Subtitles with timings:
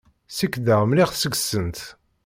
[0.31, 1.79] Ssikkdeɣ mliḥ deg-sent.